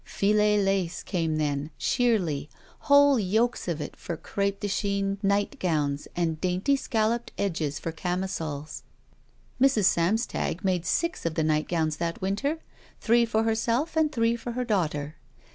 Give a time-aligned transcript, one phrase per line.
[0.03, 2.49] Filet lace came then, sheerly,
[2.89, 8.81] whole yokes of it for cr&pe de Chine nightgowns and dainty scalloped edges for camisoles.
[9.61, 9.85] Mrs.
[9.85, 12.57] Samstag made six of the nightgowns that winter—
[12.99, 15.17] three for herself and three for her daughter.